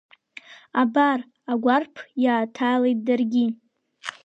[0.81, 1.19] Абар,
[1.51, 3.45] агәарԥ иааҭалеит даргьы.